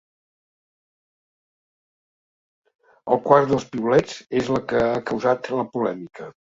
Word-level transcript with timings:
El 3.15 3.25
quart 3.29 3.49
dels 3.53 3.71
piulets 3.75 4.21
és 4.43 4.53
la 4.57 4.67
que 4.75 4.85
ha 4.91 5.01
causat 5.13 5.55
la 5.63 5.73
polèmica. 5.77 6.31